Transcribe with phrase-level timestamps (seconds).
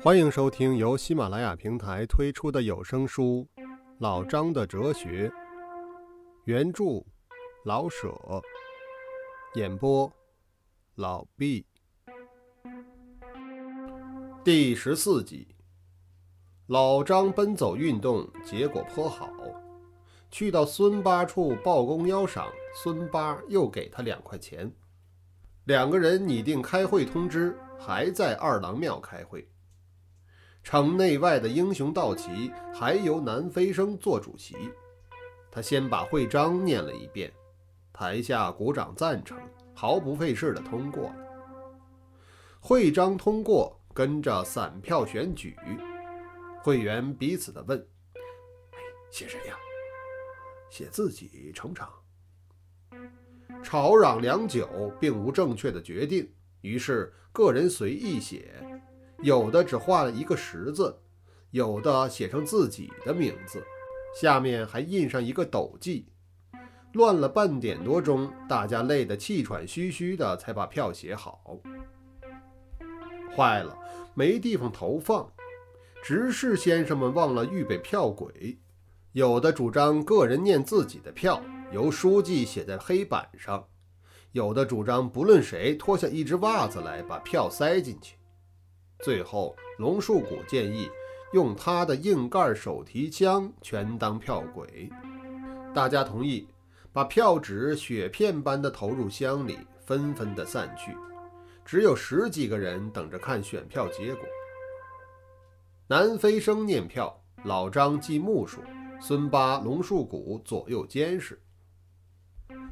[0.00, 3.44] 欢迎收听由喜马拉雅平台推出的有声书
[3.98, 5.28] 《老张的哲学》，
[6.44, 7.04] 原著
[7.64, 8.16] 老舍，
[9.54, 10.10] 演播
[10.94, 11.66] 老毕。
[14.44, 15.48] 第十四集，
[16.68, 19.28] 老张奔走运动结果颇好，
[20.30, 24.72] 去到孙八处报功邀赏，孙八又给他两块钱。
[25.64, 29.46] 两个人拟定开会通知，还在二郎庙开会。
[30.70, 34.54] 城内外的英雄道奇，还由南飞生做主席。
[35.50, 37.32] 他先把会章念了一遍，
[37.90, 39.38] 台下鼓掌赞成，
[39.74, 41.16] 毫不费事地通过了。
[42.60, 45.56] 会章通过，跟着散票选举。
[46.62, 47.88] 会员彼此的问
[49.10, 49.56] ：“写谁呀？
[50.68, 51.88] 写自己成长？”
[53.64, 56.30] 吵嚷良久，并无正确的决定，
[56.60, 58.62] 于是个人随意写。
[59.22, 60.96] 有的只画了一个十字，
[61.50, 63.62] 有的写上自己的名字，
[64.14, 66.06] 下面还印上一个斗记。
[66.92, 71.60] 乱了半点多钟，大家累得气喘吁吁的，才把票写好。
[73.36, 73.76] 坏了，
[74.14, 75.30] 没地方投放。
[76.02, 78.58] 执事先生们忘了预备票轨，
[79.12, 83.68] 有的主张个人念自己的票，由书记写在黑板上；
[84.32, 88.16] 有的主张不论谁脱下一只袜子来，把票塞进去。
[89.00, 90.90] 最后，龙树谷建议
[91.32, 94.90] 用他的硬盖手提箱全当票轨，
[95.72, 96.48] 大家同意，
[96.92, 100.96] 把票纸雪片般的投入箱里，纷纷的散去，
[101.64, 104.24] 只有十几个人等着看选票结果。
[105.86, 108.60] 南飞生念票，老张记目数，
[109.00, 111.40] 孙八、龙树谷左右监视。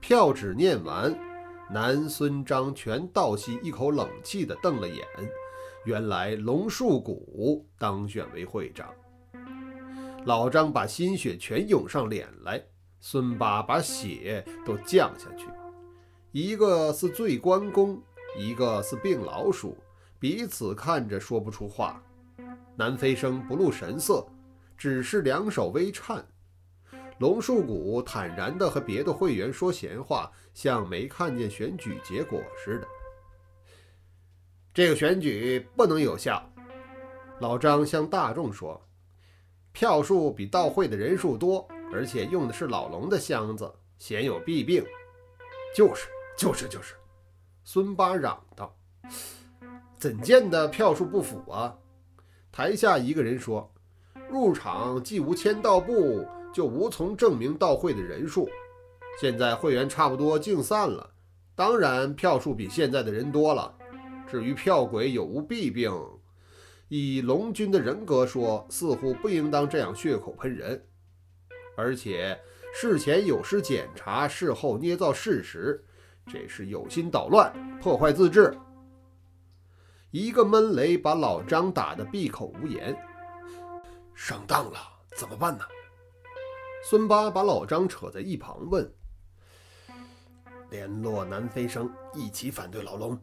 [0.00, 1.16] 票纸念完，
[1.70, 5.06] 南孙张全倒吸一口冷气的瞪了眼。
[5.88, 8.92] 原来龙树谷当选为会长，
[10.26, 12.62] 老张把心血全涌上脸来，
[13.00, 15.48] 孙八把血都降下去。
[16.30, 17.98] 一个是醉关公，
[18.36, 19.78] 一个是病老鼠，
[20.20, 22.02] 彼此看着说不出话。
[22.76, 24.26] 南飞生不露神色，
[24.76, 26.22] 只是两手微颤。
[27.18, 32.86] 龙树谷坦然地和别的会员说闲话，像没看见选举结果似的。
[34.78, 36.40] 这个选举不能有效，
[37.40, 38.80] 老张向大众说
[39.74, 43.68] ：“票数比到会的人数多，而且用的是老龙的箱子，
[43.98, 44.84] 鲜有弊病。
[45.74, 46.06] ”“就是
[46.36, 46.94] 就是就是！”
[47.66, 48.72] 孙八嚷道
[49.98, 51.76] ，“怎见得票数不符啊？”
[52.52, 53.68] 台下一个人说
[54.30, 56.24] ：“入场既无签到簿，
[56.54, 58.48] 就无从证明到会的人数。
[59.20, 61.10] 现在会员差不多竞散了，
[61.56, 63.74] 当然票数比现在的人多了。”
[64.30, 65.90] 至于票鬼有无弊病，
[66.88, 70.86] 以龙军的人格说，似乎不应当这样血口喷人，
[71.76, 72.38] 而且
[72.74, 75.82] 事前有失检查，事后捏造事实，
[76.26, 78.54] 这是有心捣乱，破坏自治。
[80.10, 82.96] 一个闷雷把老张打得闭口无言。
[84.14, 84.78] 上当了，
[85.16, 85.64] 怎么办呢？
[86.84, 88.90] 孙八把老张扯在一旁问
[90.70, 93.18] ：“联络南飞生，一起反对老龙。”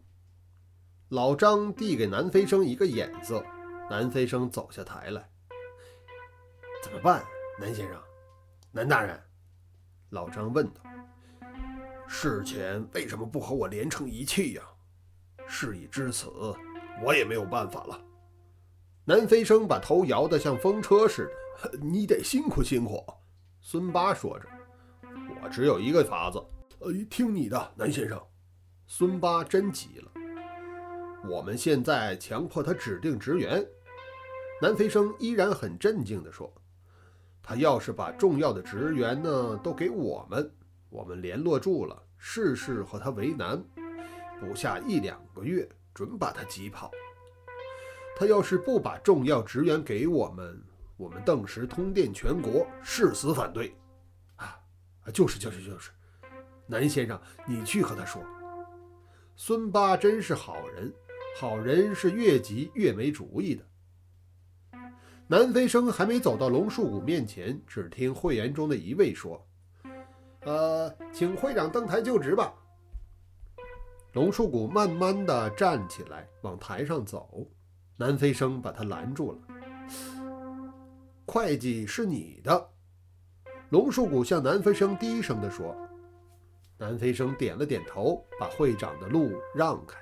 [1.10, 3.46] 老张递给南飞生一个眼色，
[3.92, 5.30] 南飞生走下台来。
[6.82, 7.24] 怎么办，
[7.60, 8.02] 南先生？
[8.72, 9.20] 南大人，
[10.10, 10.82] 老张问道。
[12.08, 14.64] 事前为什么不和我连成一气呀？
[15.48, 16.28] 事已至此，
[17.04, 18.02] 我也没有办法了。
[19.04, 21.78] 南飞生把头摇得像风车似的。
[21.82, 23.06] 你得辛苦辛苦。
[23.62, 24.48] 孙八说着，
[25.42, 26.44] 我只有一个法子。
[26.80, 28.20] 呃，听你的，南先生。
[28.88, 30.12] 孙八真急了。
[31.28, 33.66] 我们现在强迫他指定职员，
[34.62, 36.52] 南飞生依然很镇静地说
[37.42, 40.52] ：“他要是把重要的职员呢都给我们，
[40.90, 43.64] 我们联络住了，事事和他为难，
[44.40, 46.92] 不下一两个月，准把他挤跑。
[48.18, 50.62] 他要是不把重要职员给我们，
[50.96, 53.76] 我们邓时通电全国，誓死反对。”
[54.38, 54.58] 啊，
[55.14, 55.92] 就是就是就是，
[56.66, 58.22] 南先生，你去和他说。
[59.36, 60.94] 孙八真是好人。
[61.38, 63.66] 好人是越急越没主意的。
[65.28, 69.46] 南飞生还没走到龙树谷面前，只听会员中的一位说
[70.46, 72.54] ：“呃，请会长登台就职吧。”
[74.14, 77.46] 龙树谷慢慢的站起来，往台上走。
[77.98, 79.40] 南飞生把他拦住了
[81.28, 82.70] ：“会计是你的。”
[83.72, 85.76] 龙树谷向南飞生低声的说。
[86.78, 89.98] 南飞生点了点头，把会长的路让开。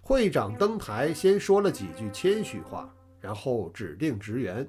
[0.00, 2.88] 会长登台，先说了几句谦虚话，
[3.20, 4.68] 然后指定职员：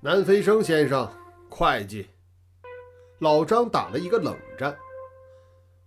[0.00, 1.10] 南飞生先生，
[1.48, 2.08] 会计。
[3.20, 4.76] 老张打了一个冷战。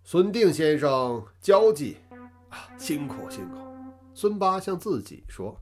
[0.03, 1.97] 孙定先生，交际。
[2.49, 3.57] 啊，辛苦辛苦。
[4.13, 5.55] 孙八向自己说。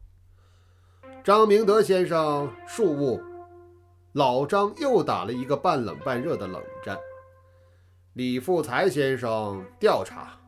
[1.23, 3.21] 张明德先生，庶务。
[4.13, 6.97] 老张又打了一个半冷半热的冷战。
[8.13, 10.38] 李富才先生，调查。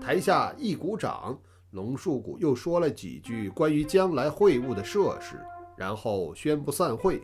[0.00, 1.38] 台下一鼓掌，
[1.72, 5.36] 龙树谷又说了几句关于将来会晤的设施，
[5.76, 7.22] 然后宣布散会。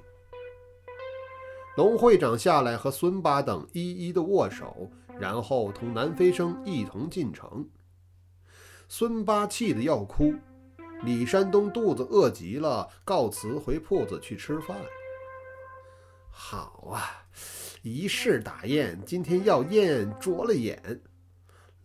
[1.76, 7.68] 龙会长下来和孙八等一一的握手，然后同南飞生一同进城。
[8.88, 10.32] 孙八气得要哭，
[11.02, 14.76] 李山东肚子饿极了，告辞回铺子去吃饭。
[16.30, 17.26] 好啊，
[17.82, 21.00] 一试打雁，今天要雁啄了眼。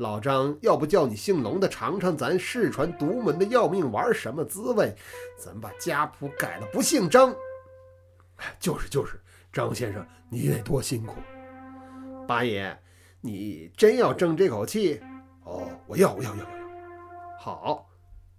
[0.02, 4.96] 老张，要不叫你姓龙的尝尝咱世传独门的要命丸什么滋味？
[5.38, 7.32] 咱把家谱改了，不姓张。
[8.60, 9.22] 就是就是。
[9.54, 11.18] 张先生，你得多辛苦。
[12.28, 12.76] 八爷，
[13.20, 15.00] 你真要争这口气？
[15.44, 16.50] 哦，我要，我要，要，要。
[17.38, 17.88] 好，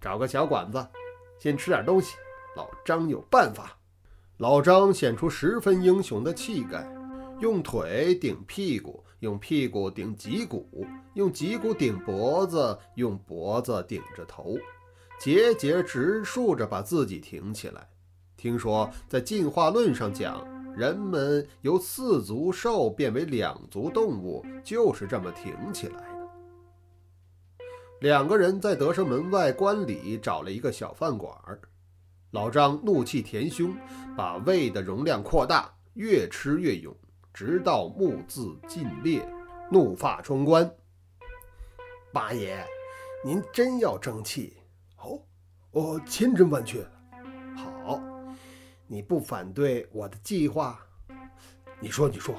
[0.01, 0.85] 找个小馆子，
[1.39, 2.17] 先吃点东西。
[2.57, 3.77] 老张有办法。
[4.37, 6.85] 老张显出十分英雄的气概，
[7.39, 14.57] 用腿顶屁股，用屁股顶脊骨，用脊骨顶脖子，用脖子顶着头，
[15.17, 17.87] 节节直竖着把自己挺起来。
[18.35, 20.45] 听说在进化论上讲。
[20.75, 26.27] 人们由四足兽变为两足动物，就是这么挺起来的。
[28.01, 31.61] 两个人在德胜门外观里找了一个小饭馆儿
[32.31, 33.71] 老张怒气填胸，
[34.17, 36.91] 把胃的容量扩大，越吃越勇，
[37.33, 39.27] 直到目眦尽裂，
[39.71, 40.69] 怒发冲冠。
[42.11, 42.63] 八爷，
[43.25, 44.57] 您真要争气？
[44.97, 45.19] 哦，
[45.71, 46.85] 我千真万确。
[47.57, 47.99] 好。
[48.85, 50.77] 你不反对我的计划？
[51.79, 52.35] 你说，你说，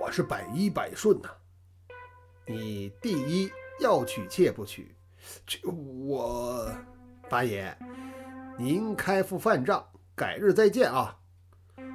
[0.00, 1.28] 我是百依百顺呐。
[2.46, 3.50] 你第一
[3.80, 4.96] 要娶妾不娶？
[5.46, 6.72] 这我，
[7.28, 7.76] 八爷，
[8.56, 11.18] 您开副饭账，改日再见啊。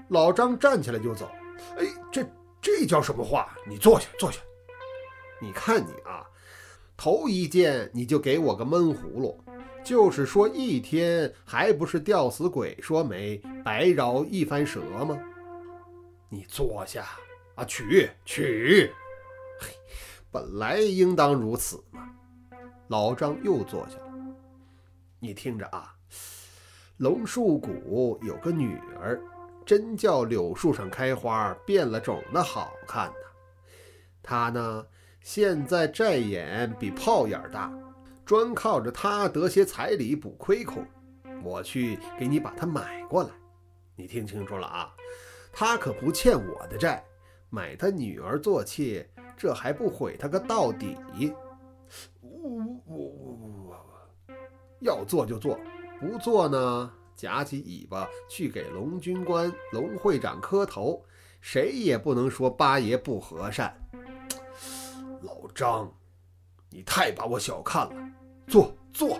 [0.10, 1.32] 老张站起来就走。
[1.78, 2.26] 哎，这
[2.62, 3.56] 这叫什么话？
[3.68, 4.40] 你坐下，坐下。
[5.42, 6.26] 你看你啊，
[6.96, 9.40] 头一见你就给我个闷葫芦。
[9.84, 15.16] 就是说一天，还不是吊死鬼说媒，白饶一番舌吗？
[16.28, 17.06] 你坐下
[17.54, 18.92] 啊，取取。
[19.60, 19.70] 嘿，
[20.32, 22.10] 本来应当如此嘛。
[22.88, 24.14] 老张又坐下了。
[25.20, 25.96] 你听着啊，
[26.98, 29.22] 龙树谷有个女儿，
[29.66, 33.16] 真叫柳树上开花，变了种的好看呐。
[34.22, 34.86] 她呢，
[35.22, 37.72] 现在债眼比炮眼大。
[38.26, 40.84] 专靠着他得些彩礼补亏空，
[41.44, 43.30] 我去给你把他买过来。
[43.96, 44.92] 你听清楚了啊，
[45.54, 47.06] 他可不欠我的债，
[47.52, 49.08] 买他女儿做妾，
[49.38, 50.98] 这还不毁他个到底？
[52.20, 52.32] 我
[52.88, 53.36] 我我
[53.68, 53.86] 我
[54.80, 55.60] 要做就做，
[56.00, 61.04] 不做呢，夹起尾巴去给龙军官、龙会长磕头，
[61.42, 63.76] 谁也不能说八爷不和善。
[65.22, 65.92] 老张。
[66.72, 68.12] 你太把我小看了，
[68.48, 69.18] 坐坐，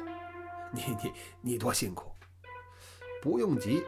[0.74, 2.12] 你你你多辛苦，
[3.22, 3.82] 不用急。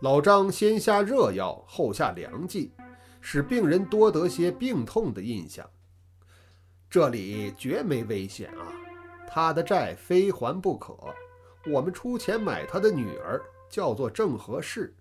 [0.00, 2.72] 老张先下热药，后下凉剂，
[3.20, 5.68] 使病人多得些病痛的印象。
[6.88, 8.72] 这里绝没危险啊，
[9.28, 10.96] 他的债非还不可。
[11.66, 14.94] 我们出钱买他的女儿，叫做郑和氏，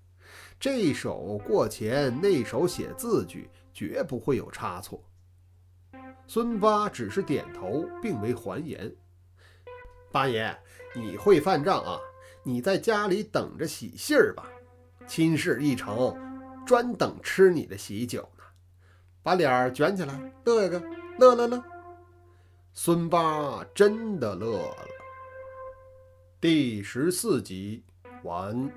[0.60, 5.04] 这手过钱，那手写字据，绝不会有差错。
[6.28, 8.92] 孙八只是点头，并未还言。
[10.12, 10.58] 八爷，
[10.96, 12.00] 你会饭账啊？
[12.42, 14.50] 你在家里等着喜信儿吧。
[15.06, 16.16] 亲事一成，
[16.66, 18.44] 专等吃你的喜酒呢。
[19.22, 20.82] 把脸儿卷起来，乐个，
[21.20, 21.64] 乐乐乐。
[22.74, 24.95] 孙八真的乐了。
[26.48, 27.82] 第十四集
[28.22, 28.72] 完。